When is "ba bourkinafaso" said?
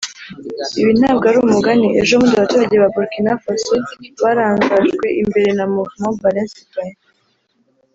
2.81-3.73